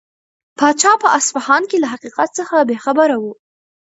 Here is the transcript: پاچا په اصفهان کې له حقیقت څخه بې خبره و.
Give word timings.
پاچا 0.59 0.91
په 1.03 1.07
اصفهان 1.17 1.63
کې 1.69 1.77
له 1.83 1.87
حقیقت 1.93 2.29
څخه 2.39 2.55
بې 2.67 2.77
خبره 2.85 3.15
و. 3.19 3.25